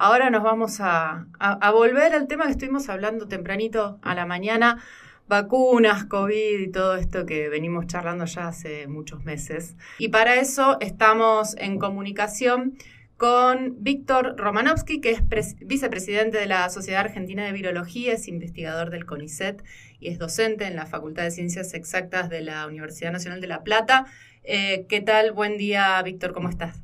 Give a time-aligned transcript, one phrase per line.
[0.00, 1.26] Ahora nos vamos a,
[1.72, 4.80] volver al tema que estuvimos hablando tempranito a la mañana,
[5.26, 9.74] vacunas, COVID y todo esto que venimos charlando ya hace muchos meses.
[9.98, 12.78] Y para eso estamos en comunicación
[13.16, 19.04] con Víctor Romanovsky, que es vicepresidente de la Sociedad Argentina de Virología, es investigador del
[19.04, 19.64] CONICET
[19.98, 23.64] y es docente en la Facultad de Ciencias Exactas de la Universidad Nacional de La
[23.64, 24.06] Plata.
[24.44, 25.32] Eh, ¿Qué tal?
[25.32, 26.80] Buen día, Víctor, ¿cómo estás?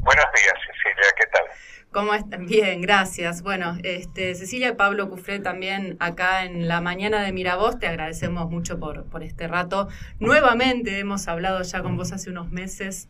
[0.00, 1.44] Buenos días, Cecilia, ¿qué tal?
[1.90, 2.44] ¿Cómo están?
[2.44, 3.42] Bien, gracias.
[3.42, 8.50] Bueno, este, Cecilia y Pablo Cufré también acá en la mañana de Miravoz, te agradecemos
[8.50, 9.88] mucho por, por este rato.
[10.20, 13.08] Nuevamente hemos hablado ya con vos hace unos meses,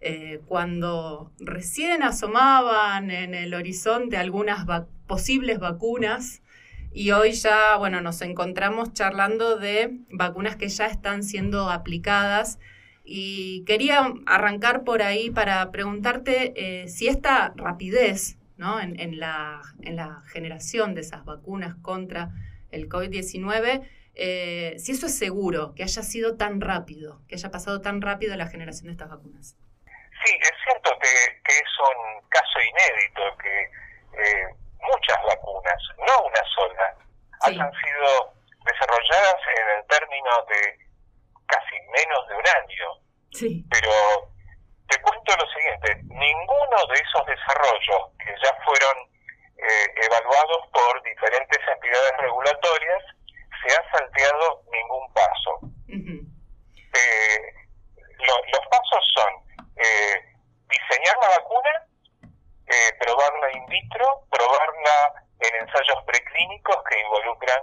[0.00, 4.66] eh, cuando recién asomaban en el horizonte algunas
[5.06, 6.42] posibles vacunas
[6.92, 12.58] y hoy ya, bueno, nos encontramos charlando de vacunas que ya están siendo aplicadas
[13.10, 18.80] y quería arrancar por ahí para preguntarte eh, si esta rapidez ¿no?
[18.80, 22.28] en, en, la, en, la, generación de esas vacunas contra
[22.70, 27.80] el COVID-19, eh, si eso es seguro, que haya sido tan rápido, que haya pasado
[27.80, 29.56] tan rápido la generación de estas vacunas.
[29.86, 33.62] Sí, es cierto que, que es un caso inédito que
[34.20, 36.96] eh, muchas vacunas, no una sola,
[37.40, 38.34] hayan sido
[38.66, 40.87] desarrolladas en el término de
[41.48, 42.86] casi menos de un año.
[43.32, 43.64] Sí.
[43.70, 43.90] Pero
[44.88, 48.96] te cuento lo siguiente, ninguno de esos desarrollos que ya fueron
[49.58, 53.02] eh, evaluados por diferentes entidades regulatorias
[53.60, 55.58] se ha salteado ningún paso.
[56.94, 57.54] eh,
[58.52, 59.32] los pasos son
[59.76, 60.14] eh,
[60.68, 61.86] diseñar la vacuna,
[62.66, 67.62] eh, probarla in vitro, probarla en ensayos preclínicos que involucran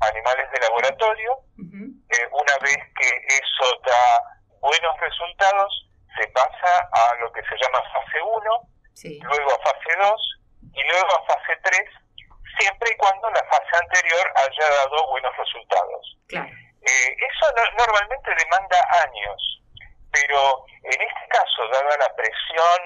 [0.00, 1.38] animales de laboratorio,
[2.10, 4.22] eh, una vez que eso da
[4.60, 8.60] buenos resultados, se pasa a lo que se llama fase 1,
[9.96, 11.82] luego a fase 2 y luego a fase 3,
[12.58, 16.18] siempre y cuando la fase anterior haya dado buenos resultados.
[16.32, 19.62] Eh, eso normalmente demanda años,
[20.12, 22.80] pero en este caso, dada la presión,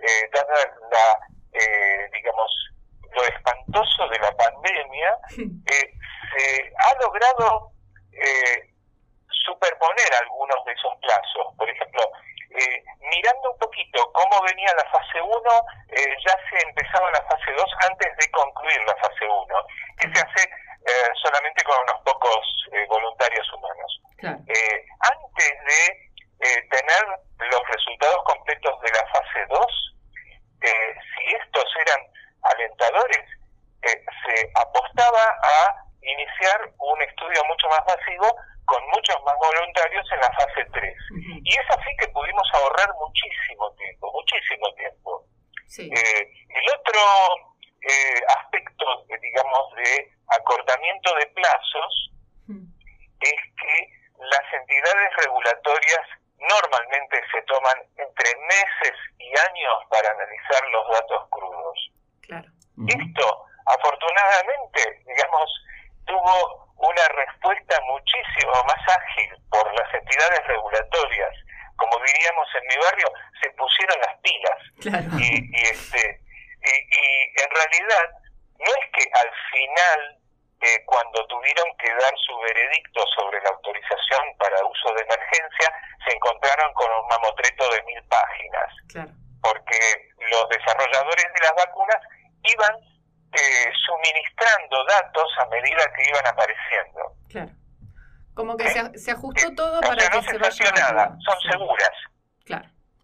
[0.00, 1.18] eh, dada la,
[1.52, 2.50] eh, digamos,
[3.12, 5.92] lo espantoso de la pandemia, eh,
[6.32, 7.72] se ha logrado
[8.12, 8.70] eh,
[9.28, 11.54] superponer algunos de esos plazos.
[11.58, 12.10] Por ejemplo,
[12.50, 17.52] eh, mirando un poquito cómo venía la fase 1, eh, ya se empezaba la fase
[17.52, 19.66] 2 antes de concluir la fase 1,
[20.02, 24.00] que se hace eh, solamente con unos pocos eh, voluntarios humanos.
[24.22, 26.12] Eh, antes de
[26.70, 27.02] tener
[27.38, 29.94] los resultados completos de la fase 2,
[30.60, 32.00] si estos eran
[32.42, 33.26] alentadores,
[33.82, 38.34] se apostaba a iniciar un estudio mucho más masivo
[38.64, 40.96] con muchos más voluntarios en la fase 3.
[41.44, 45.26] Y es así que pudimos ahorrar muchísimo tiempo, muchísimo tiempo.
[45.78, 47.00] Eh, el otro
[47.80, 48.84] eh, aspecto,
[49.20, 52.10] digamos, de acortamiento de plazos
[53.20, 53.88] es que
[54.18, 56.06] las entidades regulatorias
[56.38, 61.92] normalmente se toman entre meses y años para analizar los datos crudos.
[62.22, 62.48] Claro.
[62.88, 65.50] Esto, afortunadamente, digamos,
[66.06, 71.34] tuvo una respuesta muchísimo más ágil por las entidades regulatorias.
[71.76, 73.08] Como diríamos en mi barrio,
[73.40, 74.58] se pusieron las pilas.
[75.20, 76.20] Y, este,
[76.62, 78.06] y, en realidad,
[78.58, 80.18] no es que al final,
[80.60, 85.68] eh, cuando tuvieron que dar su veredicto sobre la autorización para uso de emergencia,
[86.06, 89.10] se encontraron con un mamotreto de mil páginas.
[89.42, 89.78] Porque
[90.30, 91.98] los desarrolladores de las vacunas
[92.44, 92.76] iban
[93.32, 97.16] eh, suministrando datos a medida que iban apareciendo.
[97.28, 97.50] Claro.
[98.34, 101.90] Como que se, se, ajustó todo para que se, vaya nada, son seguras.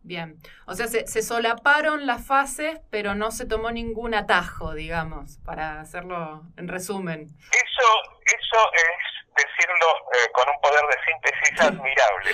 [0.09, 0.39] Bien.
[0.65, 5.83] O sea, se, se, solaparon las fases, pero no se tomó ningún atajo, digamos, para
[5.83, 7.25] hacerlo en resumen.
[7.27, 7.89] Eso,
[8.25, 12.31] eso es decirlo eh, con un poder de síntesis admirable.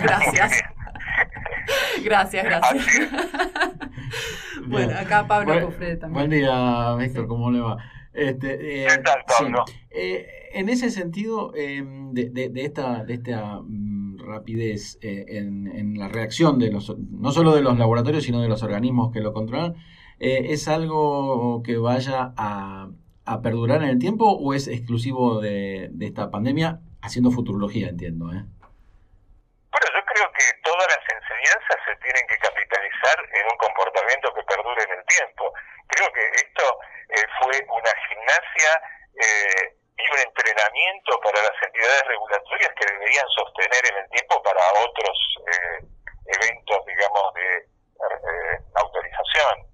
[0.02, 0.62] gracias.
[2.04, 2.86] gracias, gracias.
[4.68, 6.12] bueno, acá Pablo buen, también.
[6.12, 7.78] Buen día, Víctor, ¿cómo le va?
[8.12, 9.64] Este, eh, ¿Qué tal, Pablo?
[9.90, 11.82] Eh, en ese sentido, eh,
[12.12, 13.97] de, de, de, esta, de esta mm,
[14.28, 18.62] rapidez eh, en, la reacción de los, no solo de los laboratorios, sino de los
[18.62, 19.74] organismos que lo controlan,
[20.20, 22.88] eh, ¿es algo que vaya a,
[23.24, 26.80] a, perdurar en el tiempo o es exclusivo de, de esta pandemia?
[27.00, 28.26] Haciendo futurología, entiendo.
[28.26, 28.42] ¿eh?
[29.70, 34.42] Bueno, yo creo que todas las enseñanzas se tienen que capitalizar en un comportamiento que
[34.42, 35.54] perdure en el tiempo.
[35.86, 36.66] Creo que esto
[37.14, 38.70] eh, fue una gimnasia
[40.18, 45.86] entrenamiento para las entidades regulatorias que deberían sostener en el tiempo para otros eh,
[46.26, 49.66] eventos, digamos, de eh, autorización.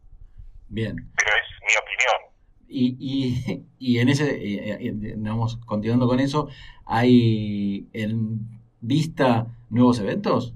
[0.69, 0.97] Bien.
[1.17, 2.35] Pero es mi opinión.
[2.67, 6.49] Y, y, y en ese, eh, eh, digamos, continuando con eso,
[6.87, 8.41] ¿hay en
[8.81, 10.55] vista nuevos eventos?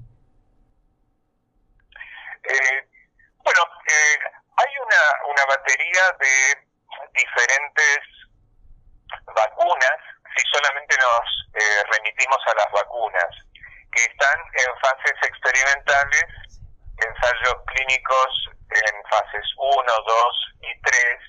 [2.43, 2.87] Eh,
[3.43, 6.67] bueno, hay una, una batería de
[7.13, 7.99] diferentes
[9.39, 9.99] vacunas,
[10.35, 11.25] si solamente nos
[11.95, 13.31] remitimos a las vacunas,
[13.91, 16.27] que están en fases experimentales,
[16.99, 21.19] ensayos clínicos en fases 1, 2 y 3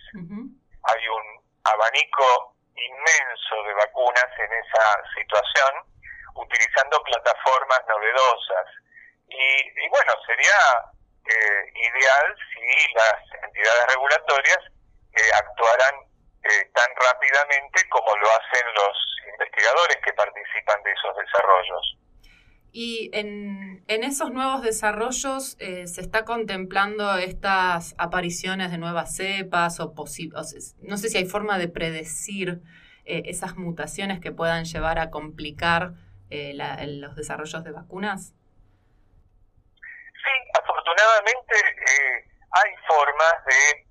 [0.82, 1.26] hay un
[1.64, 5.72] abanico inmenso de vacunas en esa situación,
[6.34, 8.66] utilizando plataformas novedosas.
[9.28, 10.58] Y, bueno, sería
[11.26, 14.58] eh, ideal si las entidades regulatorias
[15.12, 15.94] eh, actuaran
[16.42, 18.96] eh, tan rápidamente como lo hacen los
[19.30, 21.98] investigadores que participan de esos desarrollos.
[22.72, 29.80] Y en, en esos nuevos desarrollos eh, se está contemplando estas apariciones de nuevas cepas
[29.80, 32.62] o, posibles, no sé si hay forma de predecir
[33.04, 35.92] eh, esas mutaciones que puedan llevar a complicar
[36.30, 38.32] los desarrollos de vacunas.
[39.72, 41.54] Sí, afortunadamente
[42.52, 43.90] hay formas de,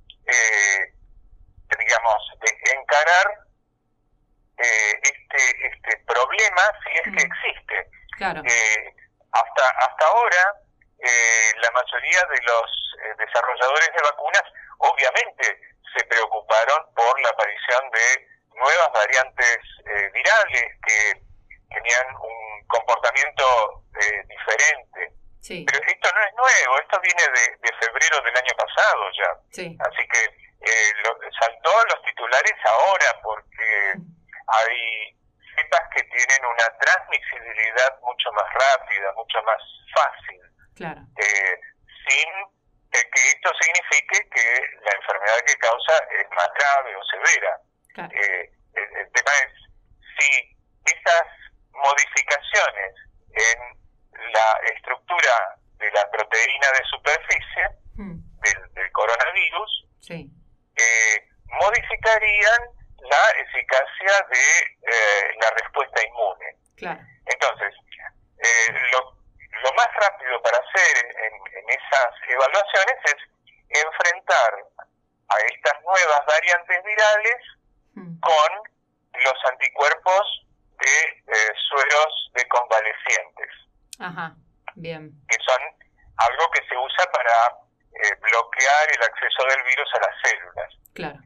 [1.77, 3.50] digamos, de encarar
[4.60, 7.89] este, este problema si es que existe.
[8.19, 8.95] Eh,
[9.31, 10.54] hasta, hasta ahora,
[11.00, 14.44] eh, la mayoría de los eh, desarrolladores de vacunas
[14.80, 15.62] obviamente
[15.95, 19.57] se preocuparon por la aparición de nuevas variantes
[20.13, 21.13] virales que
[21.74, 23.83] tenían un comportamiento
[24.27, 25.13] diferente.
[25.66, 27.24] Pero esto no es nuevo, esto viene
[27.60, 29.31] de, febrero del año pasado ya.
[29.80, 30.49] Así que
[31.04, 33.94] lo, saltó a los titulares ahora porque
[34.48, 35.16] hay
[35.94, 39.62] que tienen una transmisibilidad mucho más rápida, mucho más
[39.94, 40.42] fácil.
[41.18, 41.60] Eh,
[42.08, 42.30] sin
[42.94, 47.62] eh, que esto signifique que la enfermedad que causa es más grave o severa.
[47.98, 49.54] Eh, el, tema es
[50.18, 51.28] si esas
[51.74, 52.96] modificaciones
[53.34, 58.20] en la estructura de la proteína de superficie hmm.
[58.42, 59.86] del, coronavirus
[61.60, 62.80] modificarían
[63.10, 64.46] la eficacia de
[64.84, 66.56] eh, la respuesta inmune.
[67.26, 67.74] Entonces,
[68.38, 69.20] eh, lo,
[69.76, 74.54] más rápido para hacer en, esas evaluaciones es enfrentar
[75.30, 77.42] a estas nuevas variantes virales
[77.96, 78.20] hmm.
[78.20, 78.50] con
[79.14, 80.46] los anticuerpos
[80.80, 83.52] de eh, sueros de convalecientes.
[84.00, 84.36] Ajá,
[84.90, 85.12] bien.
[85.30, 85.62] Que son
[86.18, 87.36] algo que se usa para
[88.22, 90.70] bloquear el acceso del virus a las células.
[90.94, 91.20] Claro.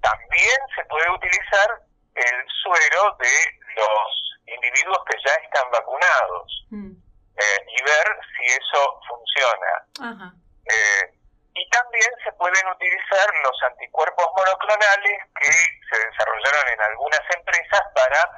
[0.00, 1.68] También se puede utilizar
[2.14, 3.34] el suero de
[3.76, 6.92] los individuos que ya están vacunados mm.
[7.36, 8.06] eh, y ver
[8.36, 10.22] si eso funciona.
[10.66, 11.14] Eh,
[11.54, 18.30] y también se pueden utilizar los anticuerpos monoclonales que se desarrollaron en algunas empresas para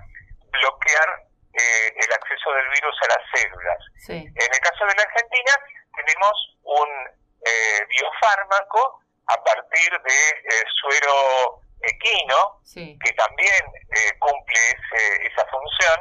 [0.51, 1.23] bloquear
[1.55, 3.79] eh, el acceso del virus a las células.
[4.09, 5.53] En el caso de la Argentina
[5.97, 6.33] tenemos
[6.63, 6.89] un
[7.89, 14.61] biofármaco a partir de suero equino, que también eh, cumple
[15.27, 15.99] esa función.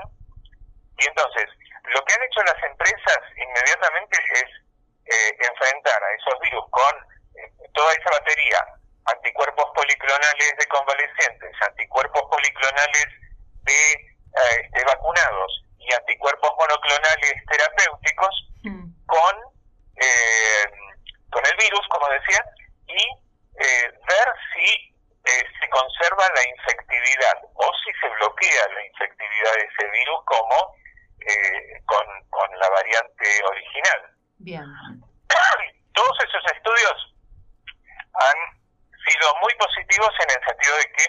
[0.97, 1.49] Y entonces,
[1.85, 4.49] lo que han hecho las empresas inmediatamente es
[5.05, 6.95] eh, enfrentar a esos virus con
[7.35, 8.65] eh, toda esa batería,
[9.05, 13.07] anticuerpos policlonales de convalecientes, anticuerpos policlonales
[13.63, 19.05] de, de vacunados y anticuerpos monoclonales terapéuticos mm.
[19.05, 19.35] con,
[21.31, 22.43] con el virus, como decía,
[22.87, 23.21] y
[23.57, 24.91] ver si
[25.23, 30.75] eh, se conserva la infectividad o si se bloquea la infectividad de ese virus como
[31.21, 34.01] eh, con, con la variante original.
[34.39, 34.65] Bien.
[35.93, 37.13] Todos esos estudios
[38.13, 38.39] han
[39.05, 41.05] sido muy positivos en el sentido de que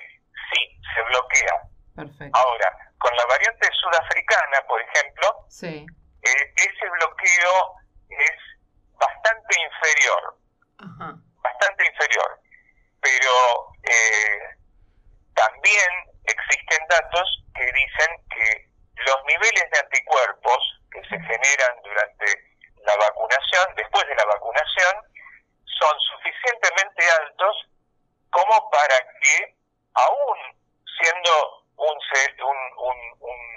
[0.53, 1.55] sí, se bloquea.
[1.97, 2.39] Perfecto.
[2.39, 5.85] Ahora, con la variante sudafricana, por ejemplo, sí.
[6.23, 7.75] Eh, ese bloqueo
[8.09, 8.39] es
[8.97, 10.39] bastante inferior.
[10.79, 11.17] Ajá.
[11.43, 12.43] Bastante inferior
[13.03, 14.57] pero eh,
[15.35, 15.91] también
[16.25, 18.71] existen datos que dicen que
[19.05, 22.27] los niveles de anticuerpos que se generan durante
[22.87, 24.95] la vacunación, después de la vacunación,
[25.65, 27.57] son suficientemente altos
[28.31, 29.57] como para que,
[29.95, 30.39] aún
[30.99, 31.99] siendo un,
[32.79, 33.53] un, un,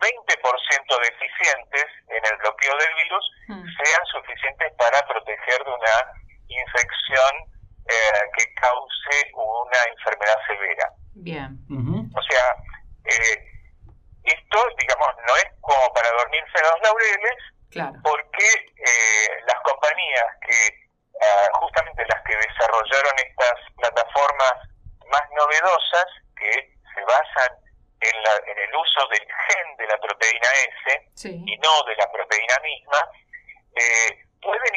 [0.00, 3.66] 20% deficientes en el bloqueo del virus, hmm.
[3.82, 6.12] sean suficientes para proteger de una
[6.46, 7.48] infección
[7.88, 10.92] eh, que cause una enfermedad severa.
[11.14, 11.56] Bien.
[12.14, 12.54] O sea,
[13.06, 13.40] eh,
[14.24, 18.44] esto, digamos, no es como para dormirse en los laureles, porque
[18.76, 20.88] eh, las compañías que,
[21.52, 24.54] justamente las que desarrollaron estas plataformas
[25.08, 26.52] más novedosas que
[26.92, 27.56] se basan
[28.00, 30.48] en, la, en el uso del gen de la proteína
[30.84, 33.00] S y no de la proteína misma,
[33.76, 34.74] eh, pueden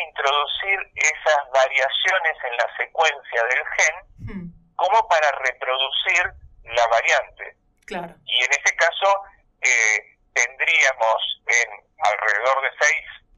[0.95, 4.75] esas variaciones en la secuencia del gen hmm.
[4.75, 7.57] como para reproducir la variante.
[7.91, 9.23] Y en ese caso
[9.61, 12.93] eh, tendríamos en alrededor de 6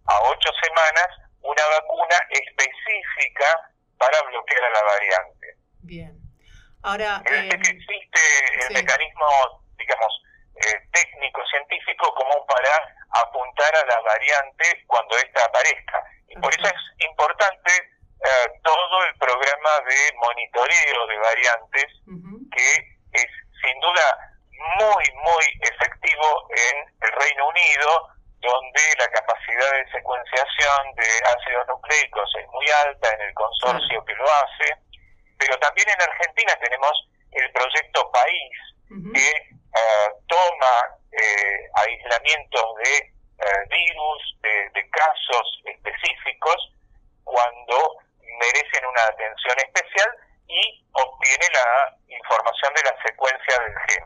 [0.06, 1.08] a 8 semanas
[1.42, 5.48] una vacuna específica para bloquear a la variante.
[5.82, 6.24] Bien.
[6.84, 8.22] Ahora, eh, que existe
[8.68, 10.22] el mecanismo, digamos,
[10.56, 16.04] eh, técnico, científico, como para apuntar a la variante cuando ésta aparezca.
[16.30, 17.72] Y por eso es importante
[18.24, 21.86] eh, todo el programa de monitoreo de variantes,
[22.52, 22.72] que
[23.14, 23.28] es
[23.62, 24.34] sin duda
[24.80, 32.30] muy, muy efectivo en el Reino Unido, donde la capacidad de secuenciación de ácidos nucleicos
[32.40, 34.78] es muy alta en el consorcio que lo hace,
[35.38, 36.92] pero también en Argentina tenemos
[37.32, 38.52] el proyecto País,
[39.14, 39.53] que
[42.24, 46.56] de eh, virus, de, casos específicos,
[47.24, 47.76] cuando
[48.40, 50.10] merecen una atención especial
[50.48, 54.04] y obtiene la información de la secuencia del gen.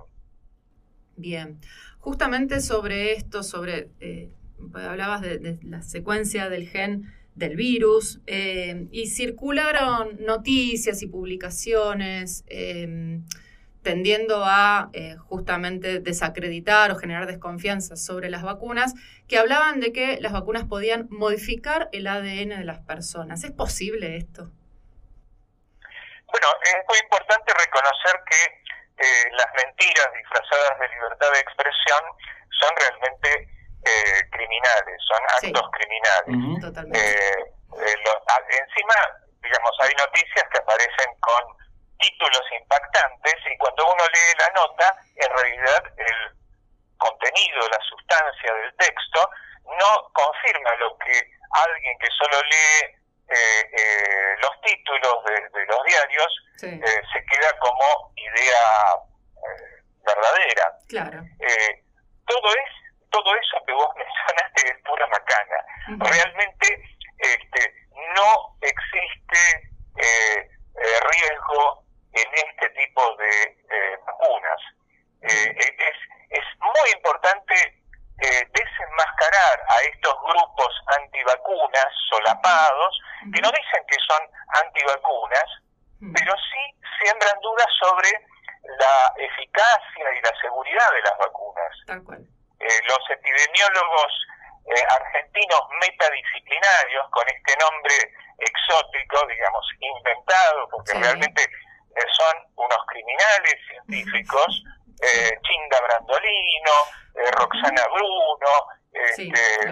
[1.17, 1.61] Bien,
[1.99, 4.31] justamente sobre esto, sobre, eh,
[4.73, 12.43] hablabas de, la secuencia del gen del virus, eh, y circularon noticias y publicaciones
[13.87, 18.95] tendiendo a eh, justamente desacreditar o generar desconfianza sobre las vacunas,
[19.29, 23.45] que hablaban de que las vacunas podían modificar el ADN de las personas.
[23.45, 24.51] ¿Es posible esto?
[26.27, 28.41] Bueno, es muy importante reconocer que
[29.07, 32.03] eh, las mentiras disfrazadas de libertad de expresión
[32.59, 33.47] son realmente
[33.87, 36.91] eh, criminales, son actos criminales.
[36.91, 37.39] Eh,
[38.51, 38.95] encima,
[39.41, 41.66] digamos, hay noticias que aparecen con
[41.97, 46.37] títulos impactantes y cuando uno lee la nota, en realidad el
[46.97, 49.29] contenido, la sustancia del texto,
[49.79, 52.97] no confirma lo que alguien que solo lee
[54.41, 58.95] los títulos de, los diarios se queda como idea
[59.35, 60.73] eh, verdadera.
[60.87, 61.21] Claro.
[61.39, 61.83] Eh,
[62.25, 65.65] todo es todo eso que vos mencionaste es pura macana.
[65.99, 66.83] Realmente
[67.17, 67.73] este,
[68.15, 70.49] no existe eh,
[71.11, 71.83] riesgo
[72.13, 74.61] en este tipo de vacunas.
[75.21, 75.97] es,
[76.29, 77.55] es muy importante
[78.17, 83.01] desenmascarar a estos grupos antivacunas solapados,
[83.33, 84.21] que no dicen que son
[84.63, 85.45] antivacunas,
[86.13, 88.09] pero sí siembran dudas sobre
[88.79, 91.73] la eficacia y la seguridad de las vacunas.
[92.59, 94.27] Eh, los epidemiólogos
[94.65, 97.95] eh, argentinos metadisciplinarios, con este nombre
[98.39, 101.47] exótico, digamos, inventado, porque realmente
[101.97, 104.63] eh, son unos criminales científicos,
[104.99, 106.77] Chinda Brandolino,
[107.37, 109.69] Roxana Bruno, este,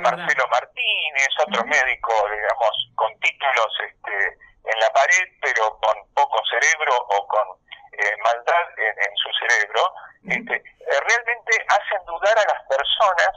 [0.00, 6.96] Marcelo Martínez, otro médico, digamos, con títulos este, en la pared, pero con poco cerebro
[6.96, 7.46] o con
[7.92, 9.92] eh, maldad en, su cerebro,
[10.28, 13.32] este, eh, realmente hacen dudar a las personas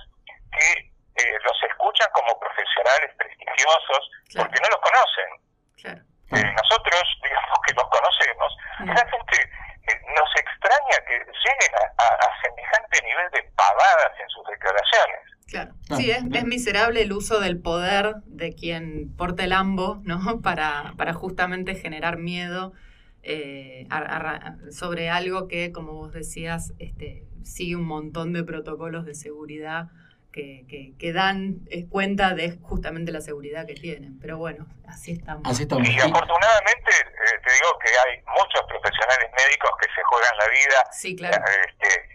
[0.52, 6.06] que eh, los escuchan como profesionales prestigiosos, porque no los conocen.
[6.32, 9.38] Nosotros, digamos que los conocemos, realmente
[9.90, 15.30] nos extraña que lleguen a semejante nivel de pavadas en sus declaraciones.
[15.50, 15.74] Claro.
[15.98, 20.42] Sí, es, es, miserable el uso del poder de quien porta el ambo, ¿no?
[20.44, 22.74] Para, para justamente generar miedo
[23.24, 23.88] eh,
[24.72, 29.90] sobre algo que, como vos decías, este, sigue un montón de protocolos de seguridad
[30.32, 34.20] que, que, dan eh, cuenta de justamente la seguridad que tienen.
[34.20, 35.44] Pero bueno, así estamos.
[35.46, 35.88] Así estamos.
[35.88, 40.80] Y afortunadamente, eh, te digo que hay muchos profesionales médicos que se juegan la vida
[40.92, 41.44] sí, claro.
[41.68, 42.10] este,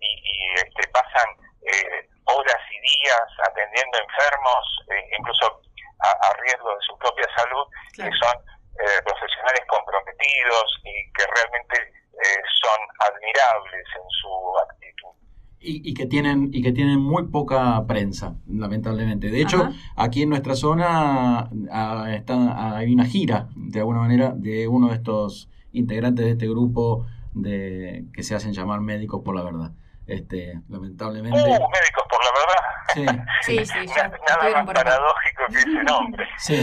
[0.00, 1.28] y, y este, pasan
[2.24, 5.60] horas y días atendiendo enfermos, eh, incluso
[6.00, 8.34] a, riesgo de su propia salud, que son
[8.80, 15.14] eh, profesionales comprometidos y que realmente eh, son admirables en su actitud.
[15.64, 19.30] Y, y, que tienen y que tienen muy poca prensa lamentablemente.
[19.30, 24.66] De hecho aquí en nuestra zona ah, está, hay una gira de alguna manera de
[24.66, 29.42] uno de estos integrantes de este grupo de que se hacen llamar médicos por la
[29.42, 29.72] verdad.
[30.06, 31.38] Este, lamentablemente.
[31.38, 33.24] Uh, médicos por la verdad.
[33.42, 33.92] Sí, sí, sí.
[33.96, 36.24] ya Nada más paradójico que ese nombre.
[36.38, 36.54] Sí,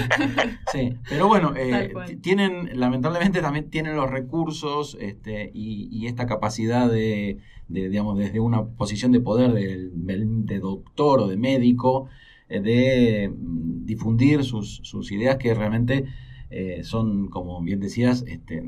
[0.71, 0.97] sí.
[1.07, 7.39] Pero bueno, eh, tienen, lamentablemente también tienen los recursos este, y, y esta capacidad de,
[7.67, 12.09] de, digamos, desde una posición de poder de, de doctor o de médico,
[12.49, 16.05] eh, de mm, difundir sus, sus ideas que realmente
[16.49, 18.63] eh, son, como bien decías, este,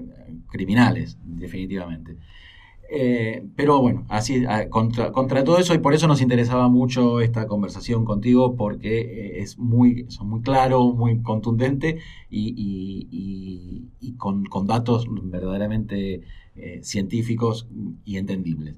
[0.49, 2.17] criminales, definitivamente.
[2.93, 7.47] Eh, pero bueno, así contra, contra, todo eso y por eso nos interesaba mucho esta
[7.47, 14.67] conversación contigo porque eh, es muy, son muy claro, muy contundente y, y, con, con,
[14.67, 16.19] datos verdaderamente
[16.57, 17.65] eh, científicos
[18.03, 18.75] y entendibles.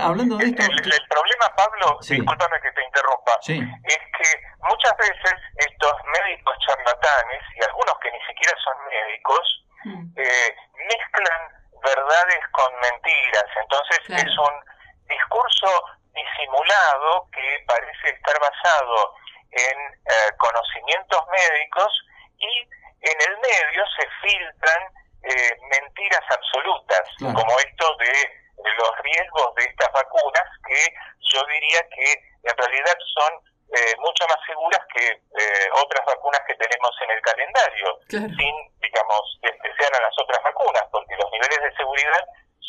[0.00, 0.62] hablando de esto...
[0.62, 3.36] El, problema, Pablo, discúlpame que te interrumpa,
[3.84, 4.28] es que
[4.66, 10.08] muchas veces estos médicos charlatanes y algunos que ni siquiera son médicos mm.
[10.88, 13.46] mezclan verdades con mentiras.
[13.60, 14.54] Entonces es un
[15.08, 15.84] discurso
[16.14, 19.14] disimulado que parece estar basado
[19.52, 21.92] en eh, conocimientos médicos
[22.38, 22.68] y
[23.02, 29.92] en el medio se filtran eh, mentiras absolutas, como esto de, los riesgos de estas
[29.92, 30.86] vacunas, que
[31.32, 32.12] yo diría que
[32.44, 33.32] en realidad son
[33.70, 35.22] eh, mucho más seguras que
[35.82, 41.14] otras vacunas que tenemos en el calendario, sin, digamos, despreciar a las otras vacunas, porque
[41.16, 42.24] los niveles de seguridad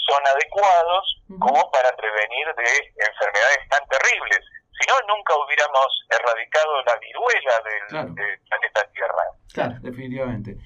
[0.07, 2.69] son adecuados como para prevenir de
[3.05, 4.39] enfermedades tan terribles.
[4.79, 9.23] Si no, nunca hubiéramos erradicado la viruela del, planeta Tierra.
[9.53, 10.57] Claro, definitivamente.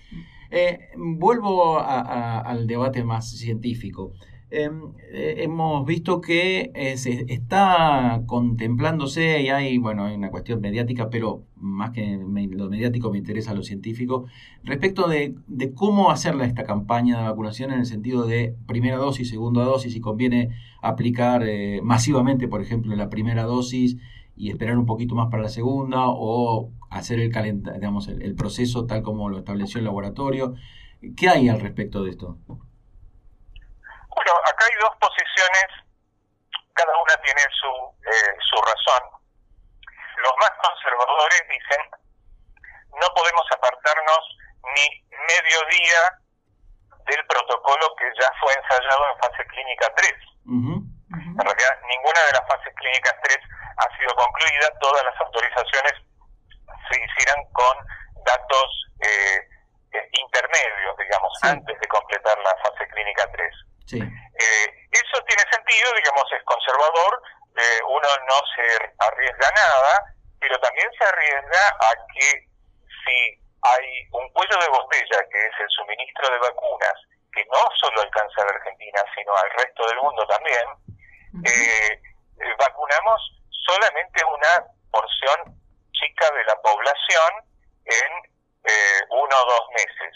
[0.52, 4.12] Eh, vuelvo al debate más científico.
[4.52, 10.62] Em, eh, hemos visto que eh, se está contemplándose y hay, bueno, hay una cuestión
[10.62, 12.18] mediática, pero más que
[12.52, 14.26] lo mediático me interesa lo científico,
[14.64, 15.36] respecto de,
[15.74, 20.00] cómo hacerla esta campaña de vacunación en el sentido de primera dosis, segunda dosis, si
[20.00, 23.98] conviene aplicar eh, masivamente, por ejemplo, la primera dosis
[24.38, 29.02] y esperar un poquito más para la segunda o hacer el, digamos, el proceso tal
[29.02, 30.54] como lo estableció el laboratorio.
[31.16, 32.38] ¿Qué hay al respecto de esto?
[34.16, 35.68] Bueno, acá hay dos posiciones,
[36.74, 37.72] cada una tiene su,
[38.08, 39.04] eh, su razón.
[40.18, 41.82] Los más conservadores dicen,
[42.96, 44.24] no podemos apartarnos
[44.74, 46.02] ni medio día
[47.06, 50.14] del protocolo que ya fue ensayado en fase clínica 3.
[51.16, 53.38] En realidad, ninguna de las fases clínicas 3
[53.78, 55.94] ha sido concluida, todas las autorizaciones
[56.90, 57.76] se hicieron con
[58.26, 58.68] datos
[59.02, 59.40] eh,
[59.92, 63.54] eh, intermedios, digamos, antes de completar la fase clínica 3.
[63.86, 64.00] Sí.
[64.02, 67.22] Eh, eso tiene sentido, digamos, es conservador,
[67.56, 68.66] eh, uno no se
[69.00, 72.48] arriesga nada, pero también se arriesga a que
[73.06, 76.94] si hay un cuello de botella, que es el suministro de vacunas,
[77.32, 80.66] que no solo alcanza a la Argentina, sino al resto del mundo también,
[81.46, 82.02] eh,
[82.58, 83.22] vacunamos
[83.66, 85.60] solamente una porción
[85.92, 87.32] chica de la población
[87.86, 88.12] en
[89.10, 90.14] uno o dos meses.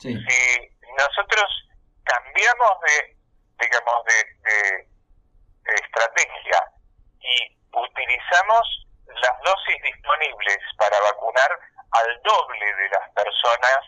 [0.00, 1.69] Si nosotros
[2.04, 3.16] cambiamos de,
[3.60, 4.86] digamos, de,
[5.70, 6.64] estrategia
[7.20, 11.50] y utilizamos las dosis disponibles para vacunar
[11.92, 13.80] al doble de las personas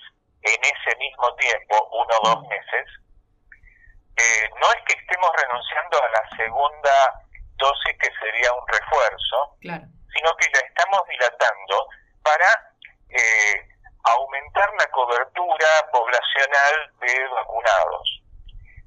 [0.43, 2.87] en ese mismo tiempo, uno o dos meses,
[4.17, 7.25] eh, no es que estemos renunciando a la segunda
[7.57, 11.89] dosis que sería un refuerzo, sino que la estamos dilatando
[12.23, 12.75] para
[13.09, 13.72] eh,
[14.63, 18.23] aumentar la cobertura poblacional de vacunados.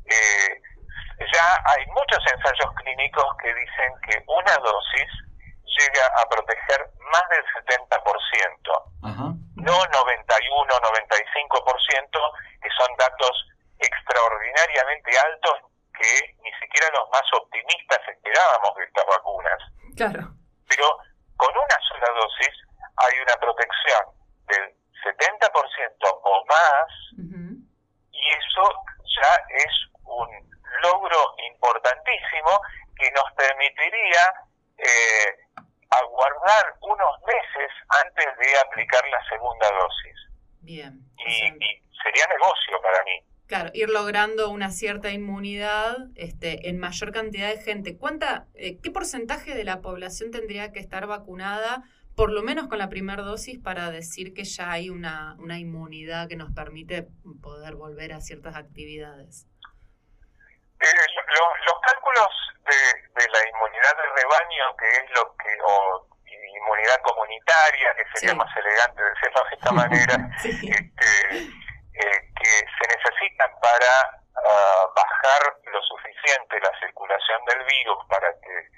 [0.05, 0.61] Eh,
[1.33, 5.09] ya hay muchos ensayos clínicos que dicen que una dosis
[5.63, 7.99] llega a proteger más del 70%,
[9.55, 13.47] no 91, 95%, que son datos
[13.79, 15.53] extraordinariamente altos
[15.97, 19.59] que ni siquiera los más optimistas esperábamos de estas vacunas.
[19.97, 20.29] Claro.
[20.67, 20.97] Pero
[21.37, 22.53] con una sola dosis
[22.97, 24.05] hay una protección
[24.47, 26.89] del 70% o más,
[28.11, 28.63] y eso
[29.21, 30.27] ya es un
[30.81, 32.59] logro importantísimo
[32.97, 34.33] que nos permitiría
[34.77, 35.45] eh,
[35.89, 37.71] aguardar unos meses
[38.03, 40.15] antes de aplicar la segunda dosis.
[40.61, 40.99] Bien.
[41.17, 43.19] Y, sería negocio para mí.
[43.47, 47.97] Claro, ir logrando una cierta inmunidad este, en mayor cantidad de gente.
[47.97, 51.83] ¿Cuánta, eh, ¿Qué porcentaje de la población tendría que estar vacunada
[52.15, 56.27] por lo menos con la primera dosis para decir que ya hay una, una inmunidad
[56.27, 57.07] que nos permite
[57.41, 59.47] poder volver a ciertas actividades?
[60.79, 62.29] Eh, los cálculos
[62.65, 66.07] de, de, la inmunidad de rebaño, que es lo que, o
[66.65, 70.91] inmunidad comunitaria, que sería más elegante decirlo de esta manera, este,
[71.95, 78.69] eh, que se necesitan para ah, bajar lo suficiente la circulación del virus para que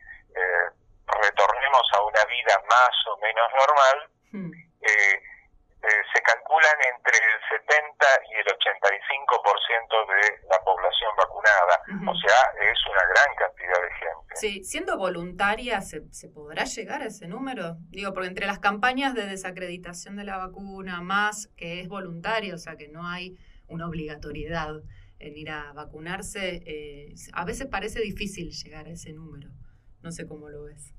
[1.27, 3.97] retornemos a una vida más o menos normal,
[4.31, 4.51] hmm.
[4.81, 5.21] eh,
[5.83, 11.81] eh, se calculan entre el 70 y el 85% de la población vacunada.
[12.09, 14.35] O sea, es una gran cantidad de gente.
[14.35, 17.77] Sí, siendo voluntaria, ¿se, ¿se podrá llegar a ese número?
[17.89, 22.57] Digo, porque entre las campañas de desacreditación de la vacuna, más que es voluntario, o
[22.57, 23.37] sea que no hay
[23.67, 24.81] una obligatoriedad
[25.19, 29.49] en ir a vacunarse, eh, a veces parece difícil llegar a ese número.
[30.01, 30.93] No sé cómo lo ves.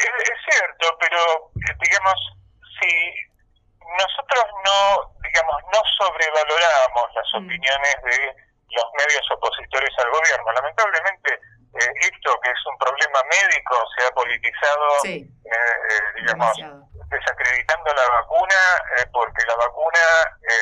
[0.00, 2.14] Es, cierto, pero eh, digamos,
[2.80, 2.90] si
[3.98, 7.44] nosotros no, digamos, no sobrevaloramos las mm.
[7.44, 8.36] opiniones de
[8.70, 14.10] los medios opositores al gobierno, lamentablemente eh, esto que es un problema médico se ha
[14.10, 15.02] politizado,
[16.16, 16.56] digamos,
[17.10, 18.60] desacreditando la vacuna
[19.12, 20.04] porque la vacuna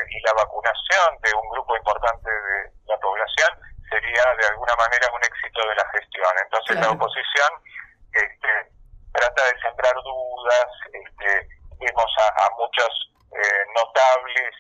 [0.09, 3.51] y la vacunación de un grupo importante de la población
[3.90, 6.33] sería de alguna manera un éxito de la gestión.
[6.44, 7.51] Entonces la oposición
[8.12, 8.53] este,
[9.12, 11.48] trata de sembrar dudas, este,
[11.81, 14.55] vemos a, muchos eh, notables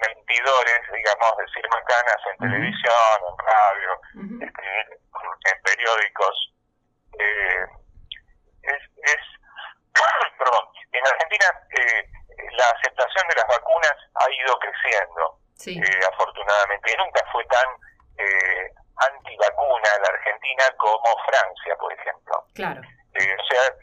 [0.00, 1.32] mentidores, digamos,
[2.30, 3.20] en televisión,
[4.42, 4.66] este,
[5.52, 6.54] en periódicos.
[7.18, 7.64] Eh,
[8.62, 9.22] es, es
[10.38, 11.46] perdón, en Argentina
[11.76, 12.04] eh,
[12.56, 17.68] la aceptación de las vacunas ha ido creciendo, eh, afortunadamente, y nunca fue tan
[18.18, 22.44] eh, antivacuna la Argentina como Francia, por ejemplo.
[22.54, 22.80] Claro.
[23.14, 23.74] Eh, o sea,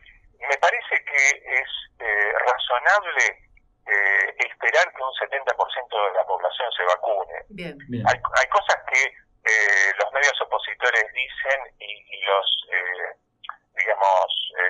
[0.48, 3.48] me parece que es eh, razonable
[3.88, 6.84] eh, esperar que un 70% de la población se
[7.58, 7.76] Bien.
[8.06, 12.48] Hay, hay cosas que eh, los medios opositores dicen y, y los,
[13.76, 14.26] digamos,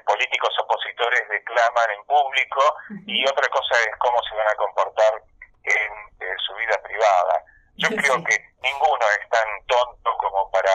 [0.06, 2.62] políticos opositores declaman en público
[3.06, 5.14] y otra cosa es cómo se van a comportar
[5.64, 7.44] en su vida privada.
[7.78, 10.72] Yo creo que ninguno es tan tonto como para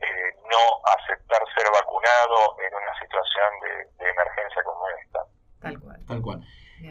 [0.00, 5.20] eh, no aceptar ser vacunado en una situación de, emergencia como esta.
[5.60, 6.06] Tal cual.
[6.08, 6.40] Tal cual.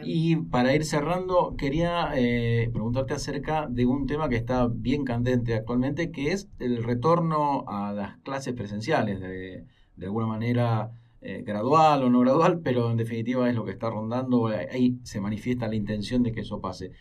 [0.02, 5.54] Y para ir cerrando, quería eh, preguntarte acerca de un tema que está bien candente
[5.54, 12.02] actualmente, que es el retorno a las clases presenciales, de, de alguna manera eh, gradual
[12.02, 15.74] o no gradual, pero en definitiva es lo que está rondando, ahí se manifiesta la
[15.74, 16.92] intención de que eso pase.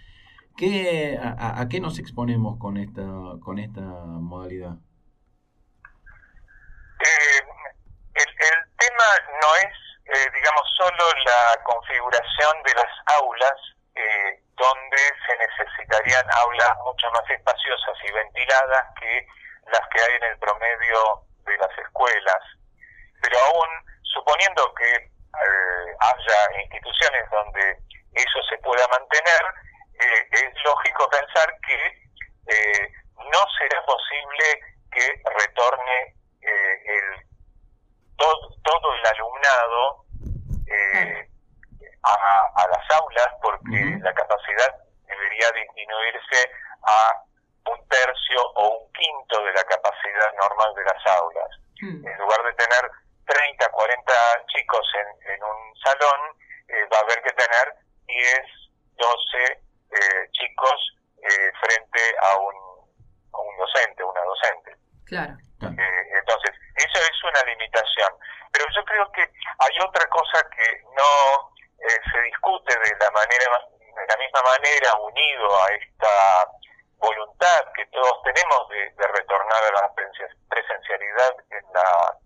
[0.58, 3.08] ¿Qué, a, qué nos exponemos con esta,
[3.39, 4.75] con esta modalidad?
[6.99, 7.39] Eh,
[8.13, 8.25] el,
[8.78, 9.08] tema
[9.39, 9.73] no es,
[10.04, 11.63] eh, digamos, solo la
[11.99, 13.59] configuración de las aulas,
[13.95, 19.27] eh, donde se necesitarían aulas mucho más espaciosas y ventiladas que
[19.71, 22.43] las que hay en el promedio de las escuelas.
[23.21, 23.69] Pero aún,
[24.03, 25.09] suponiendo que
[25.99, 27.77] haya instituciones donde
[28.13, 29.41] eso se pueda mantener,
[29.99, 31.75] eh, es lógico pensar que
[32.47, 34.45] eh, no será posible
[34.91, 37.27] que retorne eh, el,
[38.17, 40.05] todo, el alumnado
[42.03, 46.51] a, las aulas porque la capacidad debería disminuirse
[46.83, 47.23] a
[47.65, 51.49] un tercio o un quinto de la capacidad normal de las aulas.
[51.81, 52.07] Hmm.
[52.07, 52.91] En lugar de tener
[53.25, 54.13] 30, 40
[54.47, 56.19] chicos en, en un salón,
[56.93, 57.73] va a haber que tener
[58.07, 58.41] 10,
[58.97, 62.55] 12 eh, chicos eh, frente a un,
[63.33, 64.23] a un docente, una
[65.10, 65.34] Claro.
[65.34, 68.13] Eh, entonces, eso es una limitación.
[68.52, 73.45] Pero yo creo que hay otra cosa que no se discute de la manera
[73.80, 76.48] de la misma manera unido a esta
[76.98, 79.93] voluntad que todos tenemos de, de retornar a la
[80.50, 82.17] presencialidad en la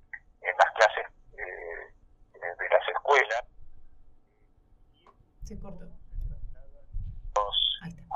[0.42, 3.44] en las clases de las escuelas.
[5.44, 5.94] Se cortó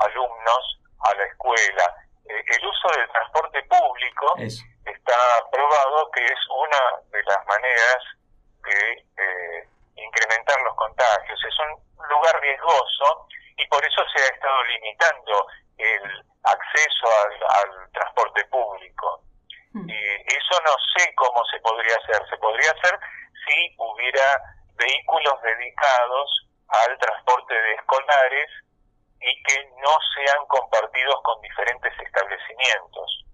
[0.00, 1.94] alumnos a la escuela.
[2.28, 7.98] Eh, el uso del transporte público está probado que es una de las maneras
[8.64, 11.40] de eh, incrementar los contagios.
[11.44, 13.26] Es un lugar riesgoso
[13.56, 15.46] y por eso se ha estado limitando
[15.78, 19.22] el acceso al, transporte público.
[19.72, 19.88] Hmm.
[20.48, 22.28] Eso no sé cómo se podría hacer.
[22.28, 22.98] Se podría hacer
[23.46, 24.40] si hubiera
[24.74, 28.50] vehículos dedicados al transporte de escolares
[29.20, 33.24] y que no sean compartidos con diferentes establecimientos,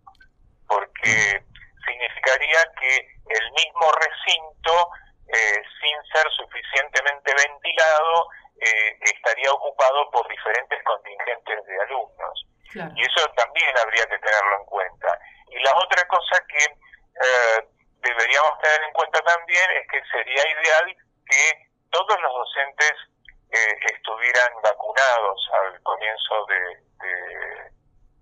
[0.67, 1.45] porque
[1.85, 2.97] significaría que
[3.29, 4.89] el mismo recinto,
[5.29, 8.29] eh, sin ser suficientemente ventilado,
[8.61, 12.47] eh, estaría ocupado por diferentes contingentes de alumnos.
[12.75, 15.19] Y eso también habría que tenerlo en cuenta.
[15.49, 16.67] Y la otra cosa que
[17.21, 17.69] eh,
[18.03, 20.97] deberíamos tener en cuenta también es que sería ideal
[21.27, 22.93] que todos los docentes
[23.55, 26.85] estuvieran vacunados al comienzo de,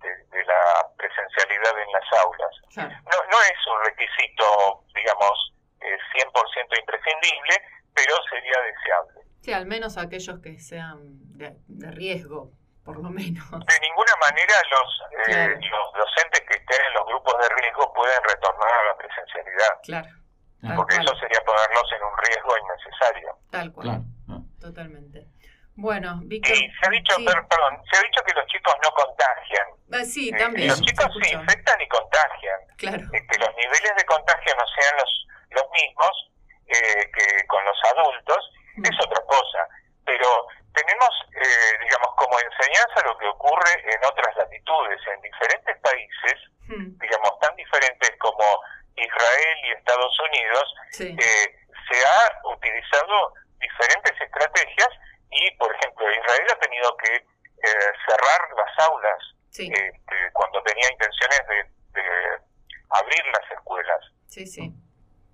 [0.03, 2.55] de, la presencialidad en las aulas.
[2.77, 7.55] No, no es un requisito, digamos, eh, 100% imprescindible,
[7.95, 9.21] pero sería deseable.
[9.41, 10.99] Sí, al menos aquellos que sean
[11.37, 11.57] de,
[11.91, 12.53] riesgo
[12.85, 13.49] por lo menos.
[13.51, 14.89] De ninguna manera los,
[15.29, 19.75] eh, los docentes que estén en los grupos de riesgo pueden retornar a la presencialidad.
[19.83, 20.09] Claro.
[20.77, 23.39] Porque eso sería ponerlos en un riesgo innecesario.
[23.51, 24.03] Tal cual.
[24.61, 25.27] Totalmente.
[25.75, 26.55] Bueno, Víctor.
[26.55, 29.69] Y se ha dicho, perdón, se ha dicho que los chicos no contagian.
[29.93, 30.69] Ah, sí, eh, también.
[30.69, 32.61] los chicos se, infectan y contagian.
[32.77, 33.03] Claro.
[33.13, 36.31] Eh, que los niveles de contagio no sean los, los mismos
[36.67, 38.85] eh, que con los adultos mm.
[38.85, 39.69] es otra cosa.
[40.05, 41.11] Pero tenemos,
[41.81, 46.37] digamos, como enseñanza lo que ocurre en otras latitudes, en diferentes países,
[46.69, 46.99] mm.
[46.99, 48.45] digamos, tan diferentes como
[48.97, 54.89] Israel y Estados Unidos, se ha utilizado diferentes estrategias
[55.31, 59.19] y, por ejemplo, Israel ha tenido que eh, cerrar las aulas
[59.51, 61.73] este, cuando tenía intenciones de,
[62.91, 64.01] abrir las escuelas.
[64.27, 64.75] Sí, sí.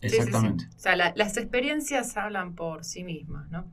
[0.00, 0.64] Exactamente.
[0.76, 3.64] O sea, las experiencias hablan por sí mismas, ¿no?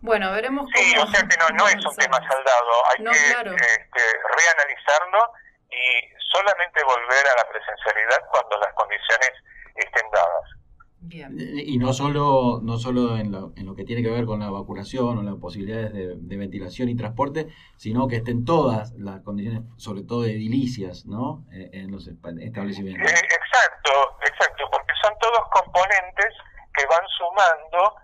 [0.00, 0.84] Bueno, veremos cómo...
[0.84, 4.02] Sí, o sea que no, no es un tema saldado, hay que este,
[4.36, 5.32] reanalizarlo
[5.70, 9.32] y solamente volver a la presencialidad cuando las condiciones
[9.76, 10.60] estén dadas.
[11.02, 14.50] Y no solo, no solo en, lo, en lo que tiene que ver con la
[14.50, 20.02] vacunación o las posibilidades de, ventilación y transporte, sino que estén todas las condiciones, sobre
[20.02, 21.46] todo edilicias, ¿no?
[21.52, 23.10] Eh, en los establecimientos.
[23.10, 26.34] Eh, exacto, exacto, porque son todos componentes
[26.74, 27.96] que van sumando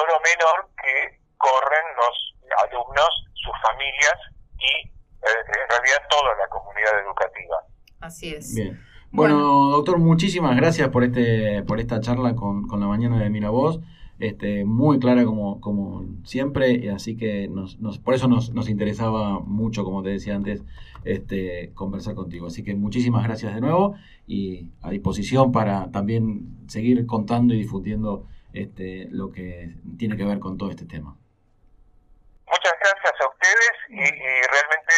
[0.00, 4.18] riesgo mayor o menor que corren los alumnos, sus familias
[4.58, 7.56] y en realidad toda la comunidad educativa.
[8.00, 8.54] Así es.
[8.54, 8.80] Bien.
[9.12, 9.36] Bueno,
[9.70, 13.80] doctor, muchísimas gracias por este por esta charla con, con la mañana de Miravoz.
[14.20, 19.82] Este, muy clara como, como siempre, así que nos, por eso nos, nos interesaba mucho,
[19.82, 20.62] como te decía antes,
[21.04, 22.48] este, conversar contigo.
[22.48, 23.94] Así que muchísimas gracias de nuevo
[24.26, 30.38] y a disposición para también seguir contando y difundiendo este, lo que tiene que ver
[30.38, 31.16] con todo este tema.
[32.46, 34.94] Muchas gracias a ustedes y, y realmente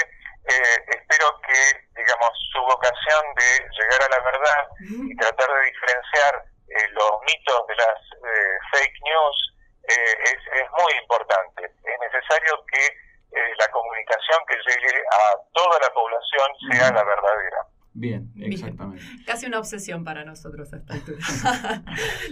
[0.49, 6.45] eh, espero que digamos, su vocación de llegar a la verdad y tratar de diferenciar
[6.69, 9.55] eh, los mitos de las eh, fake news
[9.89, 11.65] eh, es, es, muy importante.
[11.65, 13.13] Es necesario que
[13.59, 17.67] la comunicación que llegue a toda la población sea la verdadera.
[17.95, 19.05] Bien, exactamente.
[19.27, 21.19] Casi una obsesión para nosotros a esta altura.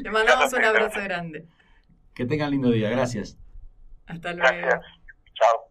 [0.02, 1.46] Le mandamos un abrazo grande.
[2.14, 3.38] Que tengan lindo día, gracias.
[4.06, 4.48] Hasta luego.
[4.48, 4.80] Gracias.
[5.34, 5.69] Chao.